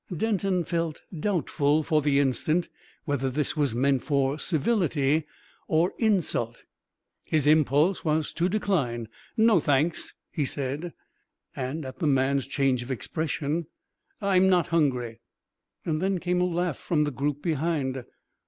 Denton 0.17 0.63
felt 0.63 1.03
doubtful 1.19 1.83
for 1.83 2.01
the 2.01 2.17
instant 2.19 2.67
whether 3.05 3.29
this 3.29 3.55
was 3.55 3.75
meant 3.75 4.03
for 4.03 4.39
civility 4.39 5.25
or 5.67 5.93
insult. 5.99 6.63
His 7.27 7.45
impulse 7.45 8.03
was 8.03 8.33
to 8.33 8.49
decline. 8.49 9.09
"No, 9.37 9.59
thanks," 9.59 10.15
he 10.31 10.43
said; 10.43 10.93
and, 11.55 11.85
at 11.85 11.99
the 11.99 12.07
man's 12.07 12.47
change 12.47 12.81
of 12.81 12.89
expression, 12.89 13.67
"I'm 14.19 14.49
not 14.49 14.69
hungry." 14.69 15.19
There 15.85 16.17
came 16.17 16.41
a 16.41 16.45
laugh 16.45 16.79
from 16.79 17.03
the 17.03 17.11
group 17.11 17.43
behind. 17.43 18.03